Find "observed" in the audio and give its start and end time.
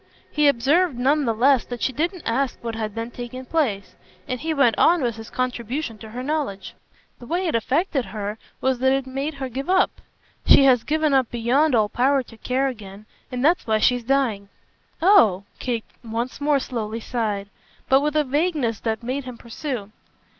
0.47-0.97